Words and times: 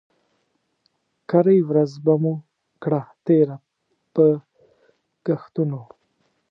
کرۍ 1.29 1.59
ورځ 1.69 1.91
به 2.05 2.13
مو 2.21 2.33
کړه 2.83 3.01
تېره 3.25 3.57
په 4.13 4.23
ګښتونو 5.25 5.81